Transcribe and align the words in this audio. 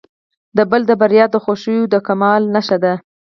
د 0.57 0.59
بل 0.71 0.81
د 0.87 0.91
بریا 1.01 1.25
خوښول 1.43 1.81
د 1.93 1.95
کمال 2.07 2.41
نښه 2.55 2.77
ده. 2.83 2.93